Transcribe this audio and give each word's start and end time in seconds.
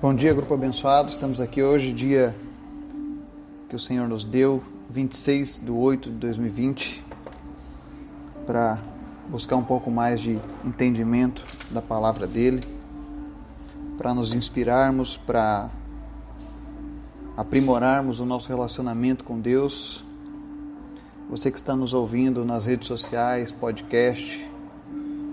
Bom 0.00 0.14
dia, 0.14 0.32
grupo 0.32 0.54
abençoado. 0.54 1.10
Estamos 1.10 1.40
aqui 1.40 1.60
hoje, 1.60 1.92
dia 1.92 2.32
que 3.68 3.74
o 3.74 3.80
Senhor 3.80 4.06
nos 4.06 4.22
deu, 4.22 4.62
26 4.88 5.62
de 5.64 5.72
8 5.72 6.10
de 6.10 6.16
2020, 6.18 7.04
para 8.46 8.80
buscar 9.28 9.56
um 9.56 9.64
pouco 9.64 9.90
mais 9.90 10.20
de 10.20 10.38
entendimento 10.64 11.44
da 11.72 11.82
palavra 11.82 12.28
dele, 12.28 12.62
para 13.96 14.14
nos 14.14 14.32
inspirarmos, 14.34 15.16
para 15.16 15.68
aprimorarmos 17.36 18.20
o 18.20 18.24
nosso 18.24 18.48
relacionamento 18.48 19.24
com 19.24 19.40
Deus. 19.40 20.04
Você 21.28 21.50
que 21.50 21.58
está 21.58 21.74
nos 21.74 21.92
ouvindo 21.92 22.44
nas 22.44 22.66
redes 22.66 22.86
sociais, 22.86 23.50
podcast, 23.50 24.48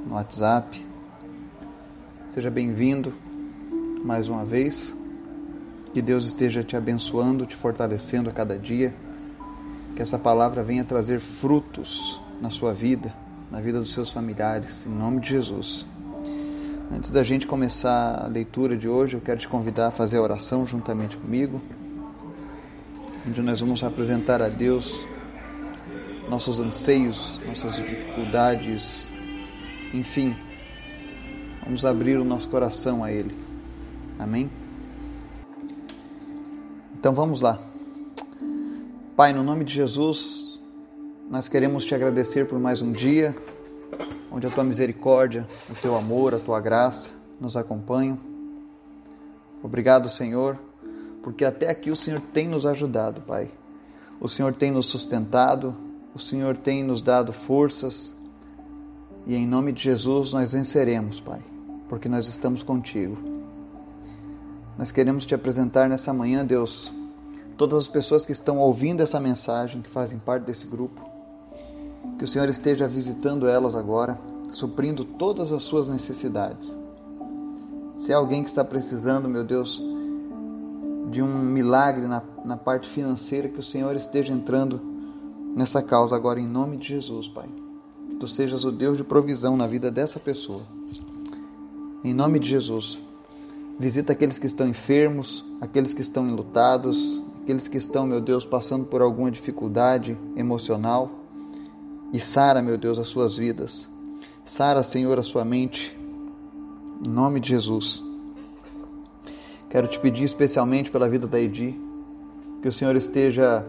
no 0.08 0.16
WhatsApp, 0.16 0.84
seja 2.30 2.50
bem-vindo 2.50 3.25
mais 4.06 4.30
uma 4.30 4.46
vez. 4.46 4.96
Que 5.92 6.02
Deus 6.02 6.27
esteja 6.27 6.64
te 6.64 6.77
abençoando, 6.77 7.45
te 7.45 7.55
fortalecendo 7.55 8.30
a 8.30 8.34
cada 8.34 8.58
dia. 8.58 8.94
Que 9.95 10.02
essa 10.02 10.20
palavra 10.20 10.62
venha 10.62 10.84
trazer 10.84 11.20
frutos 11.20 12.22
na 12.40 12.52
sua 12.52 12.73
vida, 12.73 13.14
na 13.50 13.59
vida 13.59 13.80
dos 13.80 13.94
seus 13.94 14.12
familiares, 14.12 14.86
em 14.86 14.90
nome 14.90 15.22
de 15.22 15.30
Jesus. 15.30 15.88
Antes 16.94 17.09
da 17.09 17.23
gente 17.23 17.48
começar 17.48 18.23
a 18.23 18.28
leitura 18.28 18.78
de 18.78 18.88
hoje, 18.88 19.16
eu 19.16 19.22
quero 19.22 19.40
te 19.40 19.48
convidar 19.48 19.88
a 19.88 19.91
fazer 19.91 20.17
a 20.17 20.22
oração 20.22 20.66
juntamente 20.66 21.17
comigo, 21.17 21.59
onde 23.28 23.42
nós 23.42 23.59
vamos 23.59 23.84
apresentar 23.84 24.42
a 24.42 24.50
Deus 24.50 25.03
nossos 26.30 26.59
anseios, 26.59 27.40
nossas 27.48 27.78
dificuldades, 27.78 29.12
enfim, 29.94 30.36
vamos 31.64 31.86
abrir 31.86 32.17
o 32.17 32.26
nosso 32.26 32.50
coração 32.50 33.03
a 33.03 33.12
Ele. 33.12 33.45
Amém? 34.18 34.50
Então 36.98 37.14
vamos 37.14 37.42
lá. 37.42 37.60
Pai, 39.16 39.31
no 39.31 39.44
nome 39.44 39.64
de 39.64 39.73
Jesus, 39.73 40.59
nós 41.30 41.48
queremos 41.48 41.86
te 41.86 41.94
agradecer 41.94 42.48
por 42.48 42.59
mais 42.59 42.81
um 42.81 42.92
dia 42.92 43.36
onde 44.31 44.48
a 44.48 44.50
tua 44.50 44.64
misericórdia, 44.64 45.48
o 45.70 45.73
teu 45.73 45.95
amor, 45.95 46.34
a 46.34 46.39
tua 46.39 46.59
graça 46.59 47.12
nos 47.39 47.56
acompanham. 47.56 48.20
Obrigado, 49.64 50.09
Senhor, 50.09 50.59
porque 51.23 51.45
até 51.45 51.70
aqui 51.70 51.89
o 51.89 51.95
Senhor 51.95 52.20
tem 52.34 52.48
nos 52.48 52.66
ajudado, 52.66 53.22
Pai. 53.22 53.50
O 54.20 54.28
Senhor 54.28 54.54
tem 54.54 54.72
nos 54.72 54.88
sustentado, 54.88 55.76
o 56.14 56.20
Senhor 56.20 56.58
tem 56.58 56.84
nos 56.84 57.02
dado 57.02 57.32
forças 57.32 58.16
e 59.26 59.36
em 59.36 59.48
nome 59.48 59.72
de 59.72 59.82
Jesus 59.82 60.34
nós 60.34 60.54
venceremos, 60.54 61.20
Pai, 61.20 61.42
porque 61.89 62.09
nós 62.09 62.28
estamos 62.28 62.61
contigo. 62.61 63.34
Nós 64.78 64.92
queremos 64.92 65.26
te 65.26 65.34
apresentar 65.34 65.88
nessa 65.88 66.14
manhã, 66.14 66.45
Deus, 66.45 66.92
todas 67.58 67.80
as 67.80 67.88
pessoas 67.88 68.26
que 68.26 68.34
estão 68.34 68.58
ouvindo 68.58 69.02
essa 69.02 69.20
mensagem, 69.20 69.82
que 69.82 69.90
fazem 69.90 70.20
parte 70.20 70.44
desse 70.44 70.67
grupo. 70.67 71.02
Que 72.17 72.26
o 72.26 72.28
Senhor 72.28 72.50
esteja 72.50 72.88
visitando 72.88 73.48
elas 73.48 73.73
agora, 73.73 74.17
suprindo 74.52 75.06
todas 75.06 75.52
as 75.52 75.64
suas 75.64 75.88
necessidades. 75.88 76.76
Se 77.95 78.12
é 78.12 78.16
alguém 78.16 78.44
que 78.44 78.50
está 78.50 78.64
precisando, 78.64 79.30
meu 79.30 79.44
Deus, 79.45 79.82
de 81.10 81.22
um 81.22 81.28
milagre 81.28 82.06
na, 82.06 82.22
na 82.44 82.58
parte 82.58 82.89
financeira, 82.89 83.48
que 83.48 83.60
o 83.60 83.64
Senhor 83.64 83.95
esteja 83.95 84.34
entrando 84.34 84.82
nessa 85.56 85.82
causa 85.82 86.16
agora, 86.16 86.39
em 86.39 86.48
nome 86.48 86.76
de 86.76 86.89
Jesus, 86.89 87.30
Pai. 87.30 87.48
Que 88.10 88.17
tu 88.17 88.28
sejas 88.28 88.66
o 88.66 88.72
Deus 88.72 88.98
de 88.98 89.04
provisão 89.06 89.56
na 89.56 89.67
vida 89.67 89.89
dessa 89.89 90.20
pessoa. 90.20 90.64
Em 92.04 92.14
nome 92.14 92.39
de 92.39 92.50
Jesus. 92.50 93.05
Visita 93.78 94.14
aqueles 94.14 94.40
que 94.40 94.48
estão 94.48 94.68
enfermos, 94.68 95.45
aqueles 95.59 95.94
que 95.94 96.02
estão 96.02 96.28
enlutados, 96.28 97.22
aqueles 97.42 97.68
que 97.68 97.78
estão, 97.78 98.08
meu 98.08 98.22
Deus, 98.22 98.45
passando 98.45 98.86
por 98.86 99.02
alguma 99.02 99.30
dificuldade 99.30 100.17
emocional. 100.36 101.12
E 102.14 102.20
sara, 102.20 102.61
meu 102.61 102.77
Deus, 102.77 102.98
as 102.98 103.08
suas 103.08 103.38
vidas. 103.38 103.89
Sara, 104.45 104.82
Senhor, 104.82 105.20
a 105.20 105.23
sua 105.23 105.44
mente. 105.44 105.98
Em 107.05 107.10
nome 107.10 107.42
de 107.42 107.49
Jesus. 107.49 108.02
Quero 109.70 109.89
te 109.89 109.99
pedir 109.99 110.23
especialmente 110.23 110.89
pela 110.89 111.10
vida 111.10 111.28
da 111.28 111.38
Edi, 111.38 111.78
que 112.61 112.70
o 112.70 112.72
Senhor 112.72 112.95
esteja 112.95 113.66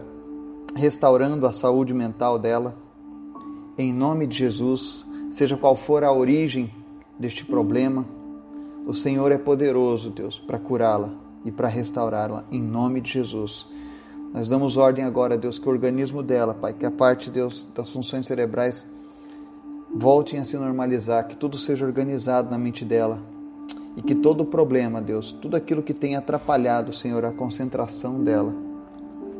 restaurando 0.73 1.45
a 1.45 1.51
saúde 1.51 1.93
mental 1.93 2.39
dela. 2.39 2.77
Em 3.77 3.91
nome 3.91 4.25
de 4.25 4.37
Jesus, 4.37 5.05
seja 5.31 5.57
qual 5.57 5.75
for 5.75 6.05
a 6.05 6.13
origem 6.13 6.73
deste 7.19 7.43
problema, 7.43 8.05
o 8.87 8.93
Senhor 8.93 9.33
é 9.33 9.37
poderoso, 9.37 10.09
Deus, 10.09 10.39
para 10.39 10.57
curá-la 10.57 11.09
e 11.43 11.51
para 11.51 11.67
restaurá-la, 11.67 12.45
em 12.49 12.61
nome 12.61 13.01
de 13.01 13.11
Jesus. 13.11 13.67
Nós 14.33 14.47
damos 14.47 14.77
ordem 14.77 15.03
agora, 15.03 15.37
Deus, 15.37 15.59
que 15.59 15.67
o 15.67 15.71
organismo 15.71 16.23
dela, 16.23 16.53
Pai, 16.53 16.71
que 16.71 16.85
a 16.85 16.91
parte, 16.91 17.29
Deus, 17.29 17.67
das 17.75 17.89
funções 17.89 18.25
cerebrais 18.25 18.87
voltem 19.93 20.39
a 20.39 20.45
se 20.45 20.55
normalizar, 20.55 21.27
que 21.27 21.35
tudo 21.35 21.57
seja 21.57 21.85
organizado 21.85 22.49
na 22.49 22.57
mente 22.57 22.85
dela 22.85 23.19
e 23.97 24.01
que 24.01 24.15
todo 24.15 24.45
problema, 24.45 25.01
Deus, 25.01 25.33
tudo 25.33 25.57
aquilo 25.57 25.83
que 25.83 25.93
tem 25.93 26.15
atrapalhado, 26.15 26.93
Senhor, 26.93 27.25
a 27.25 27.31
concentração 27.33 28.23
dela, 28.23 28.55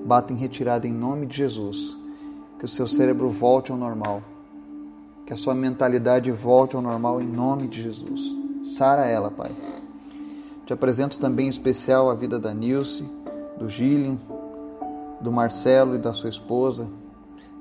bata 0.05 0.33
em 0.33 0.35
retirada 0.35 0.85
em 0.85 0.91
nome 0.91 1.25
de 1.25 1.37
Jesus. 1.37 1.97
Que 2.59 2.65
o 2.65 2.67
seu 2.67 2.87
cérebro 2.87 3.29
volte 3.29 3.71
ao 3.71 3.77
normal, 3.77 4.21
que 5.25 5.31
a 5.31 5.37
sua 5.37 5.55
mentalidade 5.55 6.31
volte 6.31 6.75
ao 6.75 6.81
normal 6.81 7.21
em 7.21 7.27
nome 7.27 7.67
de 7.67 7.83
Jesus. 7.83 8.46
Sara 8.75 9.05
ela, 9.05 9.31
Pai. 9.31 9.51
Te 10.65 10.73
apresento 10.73 11.17
também 11.17 11.45
em 11.45 11.49
especial 11.49 12.09
a 12.09 12.13
vida 12.13 12.37
da 12.37 12.53
Nilce, 12.53 13.05
do 13.57 13.69
Gillian, 13.69 14.17
do 15.21 15.31
Marcelo 15.31 15.95
e 15.95 15.97
da 15.97 16.13
sua 16.13 16.29
esposa. 16.29 16.87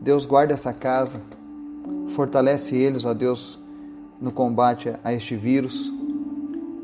Deus 0.01 0.27
guarda 0.27 0.55
essa 0.55 0.73
casa, 0.73 1.21
fortalece 2.09 2.77
eles, 2.77 3.05
ó 3.05 3.15
Deus, 3.15 3.59
no 4.21 4.33
combate 4.33 4.93
a 5.05 5.13
este 5.13 5.37
vírus. 5.37 5.93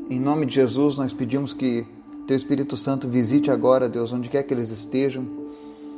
Em 0.09 0.19
nome 0.19 0.45
de 0.45 0.55
Jesus, 0.55 0.97
nós 0.97 1.13
pedimos 1.13 1.53
que 1.53 1.85
Teu 2.25 2.37
Espírito 2.37 2.77
Santo 2.77 3.07
visite 3.07 3.51
agora, 3.51 3.89
Deus, 3.89 4.13
onde 4.13 4.29
quer 4.29 4.43
que 4.43 4.53
eles 4.53 4.71
estejam, 4.71 5.27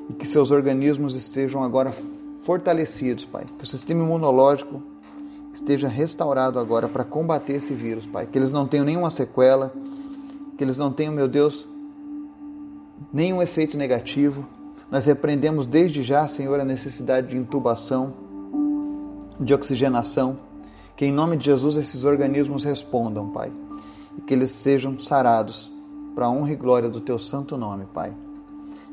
e 0.09 0.13
que 0.13 0.27
seus 0.27 0.51
organismos 0.51 1.15
estejam 1.15 1.63
agora 1.63 1.93
fortalecidos, 2.43 3.25
Pai. 3.25 3.45
Que 3.57 3.63
o 3.63 3.67
sistema 3.67 4.03
imunológico 4.03 4.81
esteja 5.55 5.88
restaurado 5.88 6.59
agora 6.59 6.88
para 6.88 7.03
combater 7.03 7.53
esse 7.53 7.73
vírus, 7.73 8.05
Pai. 8.05 8.25
Que 8.25 8.38
eles 8.38 8.51
não 8.51 8.67
tenham 8.67 8.85
nenhuma 8.85 9.09
sequela, 9.09 9.73
que 10.57 10.63
eles 10.63 10.77
não 10.77 10.91
tenham, 10.91 11.13
meu 11.13 11.27
Deus, 11.27 11.67
nenhum 13.11 13.41
efeito 13.41 13.77
negativo. 13.77 14.45
Nós 14.91 15.05
repreendemos 15.05 15.66
desde 15.66 16.03
já, 16.03 16.27
Senhor, 16.27 16.59
a 16.59 16.66
necessidade 16.66 17.27
de 17.27 17.38
intubação, 17.38 18.13
de 19.39 19.53
oxigenação. 19.53 20.38
Que 20.95 21.05
em 21.05 21.11
nome 21.11 21.35
de 21.35 21.45
Jesus 21.45 21.75
esses 21.75 22.05
organismos 22.05 22.63
respondam, 22.63 23.29
Pai. 23.29 23.51
E 24.17 24.22
que 24.22 24.33
eles 24.33 24.51
sejam 24.51 24.97
sarados 24.99 25.72
para 26.13 26.25
a 26.25 26.29
honra 26.29 26.51
e 26.51 26.55
glória 26.55 26.89
do 26.89 27.01
Teu 27.01 27.19
santo 27.19 27.57
nome, 27.57 27.85
Pai. 27.93 28.13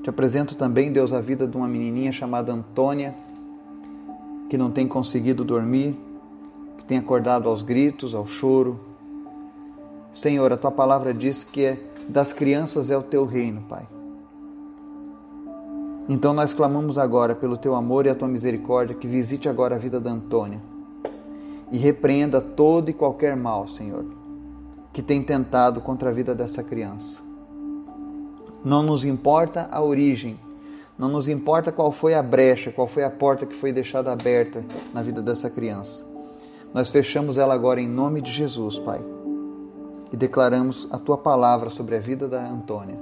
Te 0.03 0.11
apresento 0.11 0.56
também, 0.56 0.93
Deus, 0.93 1.12
a 1.12 1.21
vida 1.21 1.47
de 1.47 1.56
uma 1.56 1.69
menininha 1.69 2.11
chamada 2.11 2.53
Antônia, 2.53 3.15
que 4.50 4.59
não 4.59 4.71
tem 4.71 4.87
conseguido 4.87 5.44
dormir, 5.44 5.97
que 6.82 6.88
tem 6.88 6.98
acordado 6.98 7.48
aos 7.48 7.62
gritos, 7.62 8.12
ao 8.12 8.26
choro. 8.26 8.81
Senhor, 10.10 10.53
a 10.53 10.56
tua 10.56 10.72
palavra 10.72 11.15
diz 11.15 11.44
que 11.44 11.65
é 11.65 11.81
das 12.09 12.32
crianças 12.32 12.91
é 12.91 12.97
o 12.97 13.03
teu 13.03 13.25
reino, 13.25 13.62
Pai. 13.69 13.87
Então 16.09 16.34
nós 16.34 16.53
clamamos 16.53 16.98
agora 16.98 17.37
pelo 17.37 17.56
teu 17.56 17.76
amor 17.76 18.04
e 18.04 18.09
a 18.09 18.15
tua 18.16 18.26
misericórdia 18.26 18.97
que 18.97 19.06
visite 19.06 19.48
agora 19.48 19.76
a 19.76 19.78
vida 19.78 20.00
da 20.00 20.10
Antônia 20.10 20.60
e 21.70 21.78
repreenda 21.78 22.41
todo 22.41 22.88
e 22.91 22.93
qualquer 22.93 23.37
mal, 23.37 23.69
Senhor, 23.69 24.04
que 24.93 25.00
tem 25.00 25.22
tentado 25.22 25.81
contra 25.81 26.10
a 26.10 26.12
vida 26.12 26.34
dessa 26.34 26.64
criança. 26.64 27.20
Não 28.64 28.82
nos 28.82 29.05
importa 29.05 29.69
a 29.70 29.81
origem, 29.81 30.38
não 30.99 31.08
nos 31.08 31.28
importa 31.28 31.70
qual 31.70 31.93
foi 31.93 32.14
a 32.14 32.23
brecha, 32.23 32.73
qual 32.73 32.88
foi 32.88 33.05
a 33.05 33.11
porta 33.11 33.46
que 33.46 33.55
foi 33.55 33.73
deixada 33.73 34.12
aberta 34.12 34.64
na 34.93 35.00
vida 35.00 35.23
dessa 35.23 35.49
criança. 35.49 36.12
Nós 36.75 36.91
fechamos 36.91 37.37
ela 37.37 37.55
agora 37.55 37.81
em 37.81 37.89
nome 37.89 38.21
de 38.21 38.31
Jesus, 38.31 38.79
Pai, 38.79 39.05
e 40.11 40.17
declaramos 40.17 40.89
a 40.91 40.99
tua 40.99 41.19
palavra 41.19 41.69
sobre 41.69 41.97
a 41.97 42.01
vida 42.01 42.27
da 42.27 42.43
Antônia. 42.47 42.99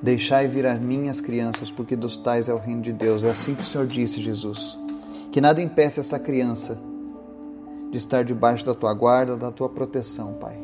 Deixai 0.00 0.46
vir 0.46 0.66
a 0.66 0.74
mim 0.76 1.08
as 1.08 1.20
crianças, 1.20 1.70
porque 1.70 1.96
dos 1.96 2.16
tais 2.16 2.48
é 2.48 2.54
o 2.54 2.58
reino 2.58 2.82
de 2.82 2.92
Deus. 2.92 3.24
É 3.24 3.30
assim 3.30 3.54
que 3.54 3.62
o 3.62 3.66
Senhor 3.66 3.86
disse, 3.86 4.20
Jesus. 4.20 4.78
Que 5.32 5.40
nada 5.40 5.60
impeça 5.60 6.00
essa 6.00 6.18
criança 6.18 6.78
de 7.90 7.98
estar 7.98 8.22
debaixo 8.22 8.64
da 8.64 8.74
tua 8.74 8.94
guarda, 8.94 9.36
da 9.36 9.50
tua 9.50 9.68
proteção, 9.68 10.34
Pai. 10.34 10.56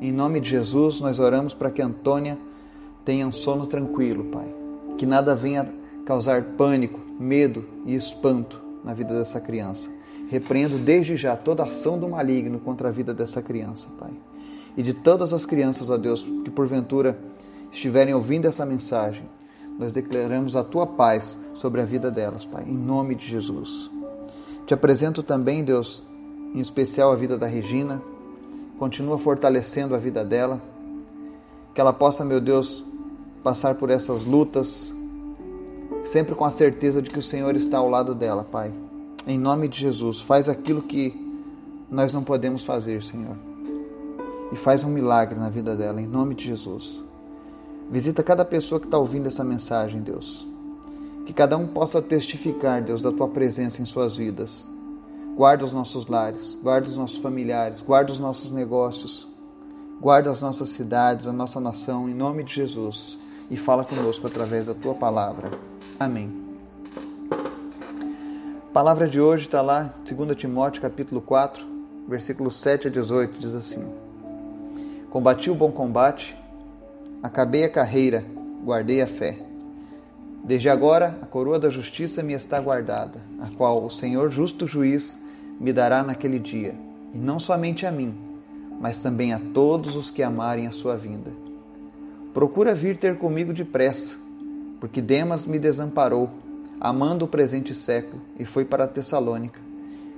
Em 0.00 0.12
nome 0.12 0.40
de 0.40 0.50
Jesus, 0.50 1.00
nós 1.00 1.18
oramos 1.18 1.54
para 1.54 1.70
que 1.70 1.80
Antônia 1.80 2.38
tenha 3.04 3.26
um 3.26 3.32
sono 3.32 3.66
tranquilo, 3.66 4.24
Pai. 4.24 4.46
Que 4.98 5.06
nada 5.06 5.34
venha 5.34 5.72
causar 6.04 6.42
pânico, 6.42 7.00
medo 7.18 7.64
e 7.86 7.94
espanto 7.94 8.60
na 8.84 8.92
vida 8.92 9.14
dessa 9.14 9.40
criança. 9.40 9.88
Repreendo 10.32 10.78
desde 10.78 11.14
já 11.14 11.36
toda 11.36 11.64
ação 11.64 11.98
do 11.98 12.08
maligno 12.08 12.58
contra 12.58 12.88
a 12.88 12.90
vida 12.90 13.12
dessa 13.12 13.42
criança, 13.42 13.86
Pai. 14.00 14.10
e 14.74 14.82
de 14.82 14.94
todas 14.94 15.34
as 15.34 15.44
crianças, 15.44 15.90
ó 15.90 15.98
Deus, 15.98 16.22
que 16.22 16.50
porventura 16.50 17.18
estiverem 17.70 18.14
ouvindo 18.14 18.46
essa 18.46 18.64
mensagem. 18.64 19.28
Nós 19.78 19.92
declaramos 19.92 20.56
a 20.56 20.64
tua 20.64 20.86
paz 20.86 21.38
sobre 21.52 21.82
a 21.82 21.84
vida 21.84 22.10
delas, 22.10 22.46
Pai, 22.46 22.64
em 22.66 22.72
nome 22.72 23.14
de 23.14 23.26
Jesus. 23.26 23.90
Te 24.64 24.72
apresento 24.72 25.22
também, 25.22 25.62
Deus, 25.62 26.02
em 26.54 26.60
especial 26.60 27.12
a 27.12 27.14
vida 27.14 27.36
da 27.36 27.46
Regina. 27.46 28.00
Continua 28.78 29.18
fortalecendo 29.18 29.94
a 29.94 29.98
vida 29.98 30.24
dela. 30.24 30.62
Que 31.74 31.80
ela 31.82 31.92
possa, 31.92 32.24
meu 32.24 32.40
Deus, 32.40 32.82
passar 33.42 33.74
por 33.74 33.90
essas 33.90 34.24
lutas, 34.24 34.94
sempre 36.04 36.34
com 36.34 36.46
a 36.46 36.50
certeza 36.50 37.02
de 37.02 37.10
que 37.10 37.18
o 37.18 37.22
Senhor 37.22 37.54
está 37.54 37.76
ao 37.76 37.90
lado 37.90 38.14
dela, 38.14 38.44
Pai. 38.50 38.72
Em 39.26 39.38
nome 39.38 39.68
de 39.68 39.78
Jesus, 39.78 40.20
faz 40.20 40.48
aquilo 40.48 40.82
que 40.82 41.14
nós 41.88 42.12
não 42.12 42.24
podemos 42.24 42.64
fazer, 42.64 43.02
Senhor. 43.02 43.36
E 44.50 44.56
faz 44.56 44.82
um 44.82 44.90
milagre 44.90 45.38
na 45.38 45.48
vida 45.48 45.76
dela, 45.76 46.00
em 46.00 46.06
nome 46.06 46.34
de 46.34 46.44
Jesus. 46.44 47.04
Visita 47.90 48.22
cada 48.22 48.44
pessoa 48.44 48.80
que 48.80 48.86
está 48.86 48.98
ouvindo 48.98 49.28
essa 49.28 49.44
mensagem, 49.44 50.00
Deus. 50.00 50.46
Que 51.24 51.32
cada 51.32 51.56
um 51.56 51.66
possa 51.66 52.02
testificar, 52.02 52.82
Deus, 52.82 53.02
da 53.02 53.12
tua 53.12 53.28
presença 53.28 53.80
em 53.80 53.84
suas 53.84 54.16
vidas. 54.16 54.68
Guarda 55.36 55.64
os 55.64 55.72
nossos 55.72 56.06
lares, 56.06 56.58
guarda 56.62 56.88
os 56.88 56.96
nossos 56.96 57.18
familiares, 57.18 57.80
guarda 57.80 58.12
os 58.12 58.18
nossos 58.18 58.50
negócios, 58.50 59.26
guarda 60.00 60.30
as 60.30 60.42
nossas 60.42 60.70
cidades, 60.70 61.26
a 61.26 61.32
nossa 61.32 61.60
nação, 61.60 62.08
em 62.08 62.14
nome 62.14 62.42
de 62.42 62.54
Jesus. 62.54 63.18
E 63.50 63.56
fala 63.56 63.84
conosco 63.84 64.26
através 64.26 64.66
da 64.66 64.74
tua 64.74 64.94
palavra. 64.94 65.50
Amém. 65.98 66.41
A 68.72 68.80
palavra 68.82 69.06
de 69.06 69.20
hoje 69.20 69.44
está 69.44 69.60
lá, 69.60 69.94
2 70.02 70.34
Timóteo 70.34 70.80
capítulo 70.80 71.20
4, 71.20 71.62
versículos 72.08 72.56
7 72.56 72.88
a 72.88 72.90
18, 72.90 73.38
diz 73.38 73.54
assim: 73.54 73.84
Combati 75.10 75.50
o 75.50 75.54
bom 75.54 75.70
combate, 75.70 76.34
acabei 77.22 77.64
a 77.64 77.68
carreira, 77.68 78.24
guardei 78.64 79.02
a 79.02 79.06
fé. 79.06 79.38
Desde 80.42 80.70
agora 80.70 81.18
a 81.20 81.26
coroa 81.26 81.58
da 81.58 81.68
justiça 81.68 82.22
me 82.22 82.32
está 82.32 82.58
guardada, 82.60 83.20
a 83.42 83.54
qual 83.54 83.84
o 83.84 83.90
Senhor 83.90 84.30
justo 84.30 84.66
juiz 84.66 85.18
me 85.60 85.70
dará 85.70 86.02
naquele 86.02 86.38
dia, 86.38 86.74
e 87.12 87.18
não 87.18 87.38
somente 87.38 87.84
a 87.84 87.92
mim, 87.92 88.14
mas 88.80 89.00
também 89.00 89.34
a 89.34 89.40
todos 89.52 89.96
os 89.96 90.10
que 90.10 90.22
amarem 90.22 90.66
a 90.66 90.72
sua 90.72 90.96
vinda. 90.96 91.30
Procura 92.32 92.74
vir 92.74 92.96
ter 92.96 93.18
comigo 93.18 93.52
depressa, 93.52 94.16
porque 94.80 95.02
Demas 95.02 95.46
me 95.46 95.58
desamparou 95.58 96.30
amando 96.84 97.26
o 97.26 97.28
presente 97.28 97.72
século, 97.72 98.20
e 98.36 98.44
foi 98.44 98.64
para 98.64 98.88
Tessalônica. 98.88 99.60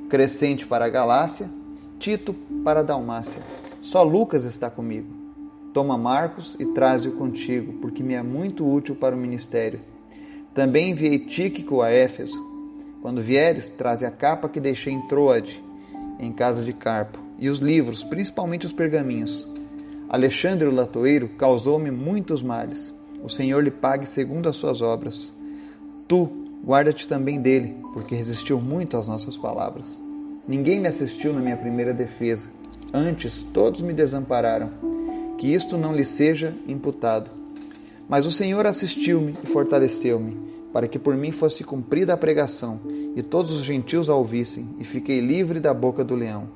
Crescente 0.08 0.66
para 0.66 0.87
a 0.87 0.88
Galácia, 0.88 1.50
Tito 1.99 2.32
para 2.64 2.81
a 2.81 2.82
Dalmácia. 2.82 3.43
Só 3.82 4.02
Lucas 4.02 4.44
está 4.44 4.70
comigo. 4.70 5.12
Toma 5.75 5.99
Marcos 5.99 6.56
e 6.58 6.64
traze-o 6.64 7.12
contigo, 7.12 7.75
porque 7.82 8.02
me 8.02 8.14
é 8.14 8.22
muito 8.22 8.66
útil 8.66 8.96
para 8.96 9.14
o 9.14 9.19
ministério. 9.19 9.78
Também 10.55 10.90
enviei 10.90 11.19
Tíquico 11.19 11.82
a 11.82 11.90
Éfeso. 11.90 12.43
Quando 13.02 13.20
vieres, 13.20 13.69
traze 13.69 14.06
a 14.06 14.10
capa 14.10 14.49
que 14.49 14.58
deixei 14.58 14.94
em 14.94 15.06
Troade, 15.06 15.62
em 16.19 16.32
casa 16.32 16.64
de 16.64 16.72
Carpo, 16.72 17.19
e 17.38 17.50
os 17.50 17.58
livros, 17.58 18.02
principalmente 18.02 18.64
os 18.64 18.72
pergaminhos. 18.72 19.46
Alexandre 20.08 20.67
o 20.67 20.75
latoeiro 20.75 21.28
causou-me 21.37 21.90
muitos 21.90 22.43
males. 22.43 22.94
O 23.22 23.28
Senhor 23.28 23.62
lhe 23.62 23.70
pague 23.70 24.06
segundo 24.06 24.49
as 24.49 24.56
suas 24.56 24.81
obras. 24.81 25.31
Tu, 26.08 26.44
Guarda-te 26.64 27.06
também 27.06 27.40
dele, 27.40 27.76
porque 27.93 28.14
resistiu 28.14 28.58
muito 28.58 28.96
às 28.96 29.06
nossas 29.06 29.37
palavras. 29.37 30.00
Ninguém 30.49 30.81
me 30.81 30.88
assistiu 30.88 31.32
na 31.34 31.40
minha 31.40 31.56
primeira 31.56 31.93
defesa. 31.93 32.49
Antes, 32.93 33.43
todos 33.43 33.82
me 33.82 33.93
desampararam. 33.93 34.70
Que 35.37 35.52
isto 35.52 35.76
não 35.76 35.94
lhe 35.94 36.05
seja 36.05 36.55
imputado. 36.66 37.31
Mas 38.08 38.25
o 38.25 38.32
Senhor 38.32 38.66
assistiu-me 38.66 39.34
e 39.43 39.46
fortaleceu-me, 39.46 40.37
para 40.72 40.88
que 40.88 40.99
por 40.99 41.14
mim 41.16 41.32
fosse 41.32 41.62
cumprida 41.64 42.14
a 42.14 42.16
pregação, 42.16 42.81
e 43.14 43.22
todos 43.22 43.52
os 43.52 43.62
gentios 43.62 44.08
a 44.08 44.14
ouvissem, 44.14 44.69
e 44.78 44.84
fiquei 44.84 45.20
livre 45.20 45.60
da 45.60 45.75
boca 45.75 46.02
do 46.02 46.14
leão. 46.14 46.49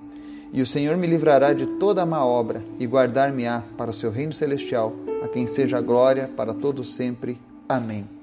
E 0.53 0.63
o 0.63 0.67
Senhor 0.67 0.97
me 0.97 1.07
livrará 1.07 1.53
de 1.53 1.67
toda 1.79 2.03
a 2.03 2.07
má 2.07 2.25
obra, 2.25 2.63
e 2.79 2.87
guardar-me-á 2.87 3.63
para 3.77 3.91
o 3.91 3.95
seu 3.95 4.11
reino 4.11 4.33
celestial, 4.33 4.95
a 5.23 5.29
quem 5.29 5.47
seja 5.47 5.79
a 5.79 5.83
glória 5.83 6.31
para 6.35 6.55
todos 6.55 6.95
sempre. 6.95 7.39
Amém. 7.69 8.18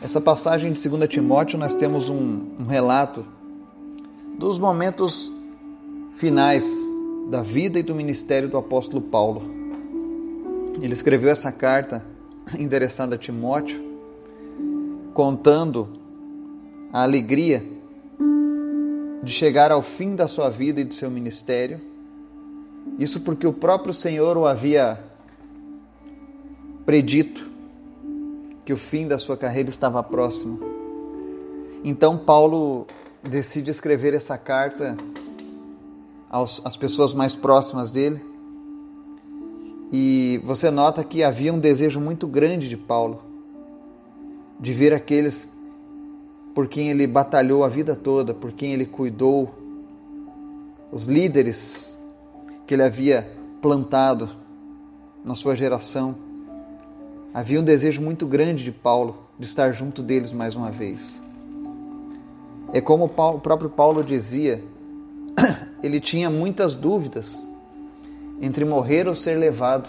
Essa 0.00 0.20
passagem 0.20 0.72
de 0.72 0.88
2 0.88 1.08
Timóteo, 1.08 1.58
nós 1.58 1.74
temos 1.74 2.08
um, 2.08 2.52
um 2.56 2.66
relato 2.66 3.26
dos 4.38 4.56
momentos 4.56 5.30
finais 6.12 6.72
da 7.28 7.42
vida 7.42 7.80
e 7.80 7.82
do 7.82 7.96
ministério 7.96 8.48
do 8.48 8.56
apóstolo 8.56 9.02
Paulo. 9.02 9.42
Ele 10.80 10.92
escreveu 10.92 11.30
essa 11.30 11.50
carta 11.50 12.06
endereçada 12.56 13.16
a 13.16 13.18
Timóteo, 13.18 13.82
contando 15.14 15.88
a 16.92 17.02
alegria 17.02 17.66
de 19.20 19.32
chegar 19.32 19.72
ao 19.72 19.82
fim 19.82 20.14
da 20.14 20.28
sua 20.28 20.48
vida 20.48 20.80
e 20.80 20.84
do 20.84 20.94
seu 20.94 21.10
ministério. 21.10 21.80
Isso 23.00 23.18
porque 23.20 23.48
o 23.48 23.52
próprio 23.52 23.92
Senhor 23.92 24.36
o 24.36 24.46
havia 24.46 25.00
predito 26.86 27.57
que 28.68 28.72
o 28.74 28.76
fim 28.76 29.08
da 29.08 29.18
sua 29.18 29.34
carreira 29.34 29.70
estava 29.70 30.02
próximo. 30.02 30.60
Então 31.82 32.18
Paulo 32.18 32.86
decide 33.22 33.70
escrever 33.70 34.12
essa 34.12 34.36
carta 34.36 34.94
aos, 36.28 36.60
às 36.62 36.76
pessoas 36.76 37.14
mais 37.14 37.34
próximas 37.34 37.90
dele. 37.90 38.22
E 39.90 40.38
você 40.44 40.70
nota 40.70 41.02
que 41.02 41.24
havia 41.24 41.50
um 41.50 41.58
desejo 41.58 41.98
muito 41.98 42.26
grande 42.26 42.68
de 42.68 42.76
Paulo 42.76 43.22
de 44.60 44.70
ver 44.74 44.92
aqueles 44.92 45.48
por 46.54 46.68
quem 46.68 46.90
ele 46.90 47.06
batalhou 47.06 47.64
a 47.64 47.68
vida 47.68 47.96
toda, 47.96 48.34
por 48.34 48.52
quem 48.52 48.74
ele 48.74 48.84
cuidou, 48.84 49.48
os 50.92 51.06
líderes 51.06 51.98
que 52.66 52.74
ele 52.74 52.82
havia 52.82 53.34
plantado 53.62 54.28
na 55.24 55.34
sua 55.34 55.56
geração 55.56 56.27
Havia 57.38 57.60
um 57.60 57.62
desejo 57.62 58.02
muito 58.02 58.26
grande 58.26 58.64
de 58.64 58.72
Paulo 58.72 59.16
de 59.38 59.46
estar 59.46 59.70
junto 59.70 60.02
deles 60.02 60.32
mais 60.32 60.56
uma 60.56 60.72
vez. 60.72 61.22
É 62.72 62.80
como 62.80 63.04
o, 63.04 63.38
próprio 63.38 63.70
Paulo 63.70 64.02
dizia, 64.02 64.60
ele 65.80 66.00
tinha 66.00 66.28
muitas 66.28 66.74
dúvidas 66.74 67.40
entre 68.42 68.64
morrer 68.64 69.06
ou 69.06 69.14
ser 69.14 69.38
levado, 69.38 69.88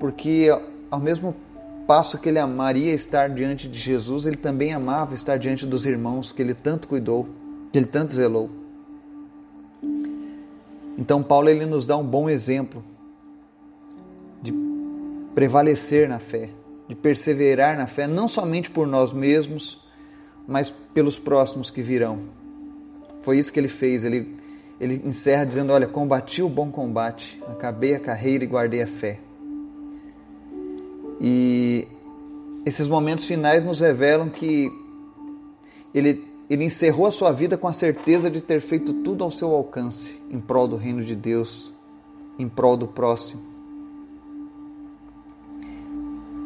porque 0.00 0.48
ao 0.90 0.98
mesmo 0.98 1.32
passo 1.86 2.18
que 2.18 2.28
ele 2.28 2.40
amaria 2.40 2.92
estar 2.92 3.30
diante 3.30 3.68
de 3.68 3.78
Jesus, 3.78 4.26
ele 4.26 4.34
também 4.34 4.74
amava 4.74 5.14
estar 5.14 5.36
diante 5.36 5.64
dos 5.64 5.86
irmãos 5.86 6.32
que 6.32 6.42
ele 6.42 6.54
tanto 6.54 6.88
cuidou, 6.88 7.28
que 7.70 7.78
ele 7.78 7.86
tanto 7.86 8.14
zelou. 8.14 8.50
Então 10.98 11.22
Paulo 11.22 11.48
ele 11.48 11.66
nos 11.66 11.86
dá 11.86 11.96
um 11.96 12.04
bom 12.04 12.28
exemplo 12.28 12.82
prevalecer 15.34 16.08
na 16.08 16.18
fé, 16.18 16.50
de 16.88 16.94
perseverar 16.94 17.76
na 17.76 17.86
fé, 17.86 18.06
não 18.06 18.28
somente 18.28 18.70
por 18.70 18.86
nós 18.86 19.12
mesmos, 19.12 19.82
mas 20.46 20.70
pelos 20.92 21.18
próximos 21.18 21.70
que 21.70 21.82
virão. 21.82 22.20
Foi 23.22 23.38
isso 23.38 23.52
que 23.52 23.58
ele 23.58 23.68
fez. 23.68 24.04
Ele, 24.04 24.36
ele 24.80 25.00
encerra 25.04 25.44
dizendo: 25.44 25.72
Olha, 25.72 25.86
combati 25.86 26.42
o 26.42 26.48
bom 26.48 26.70
combate, 26.70 27.40
acabei 27.48 27.94
a 27.94 28.00
carreira 28.00 28.44
e 28.44 28.46
guardei 28.46 28.82
a 28.82 28.86
fé. 28.86 29.20
E 31.20 31.86
esses 32.66 32.88
momentos 32.88 33.26
finais 33.26 33.64
nos 33.64 33.78
revelam 33.80 34.28
que 34.28 34.68
ele, 35.94 36.26
ele 36.50 36.64
encerrou 36.64 37.06
a 37.06 37.12
sua 37.12 37.30
vida 37.30 37.56
com 37.56 37.68
a 37.68 37.72
certeza 37.72 38.28
de 38.28 38.40
ter 38.40 38.60
feito 38.60 38.92
tudo 38.92 39.22
ao 39.22 39.30
seu 39.30 39.52
alcance 39.52 40.20
em 40.30 40.40
prol 40.40 40.66
do 40.66 40.76
reino 40.76 41.04
de 41.04 41.14
Deus, 41.14 41.72
em 42.38 42.48
prol 42.48 42.76
do 42.76 42.88
próximo. 42.88 43.51